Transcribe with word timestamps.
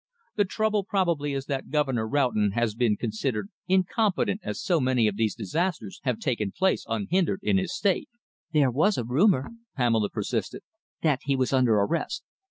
"The 0.35 0.45
trouble 0.45 0.83
probably 0.83 1.31
is 1.33 1.45
that 1.45 1.69
Governor 1.69 2.07
Roughton 2.07 2.53
has 2.53 2.73
been 2.73 2.95
considered 2.97 3.49
incompetent 3.67 4.41
as 4.43 4.59
so 4.59 4.79
many 4.81 5.07
of 5.07 5.15
these 5.15 5.35
disasters 5.35 5.99
have 6.05 6.17
taken 6.17 6.51
place 6.51 6.85
unhindered 6.87 7.41
in 7.43 7.59
his 7.59 7.75
State." 7.77 8.09
"There 8.51 8.71
was 8.71 8.97
a 8.97 9.05
rumour," 9.05 9.51
Pamela 9.75 10.09
persisted, 10.09 10.63
"that 11.03 11.19
he 11.25 11.35
was 11.35 11.53
under 11.53 11.75
arrest." 11.75 12.23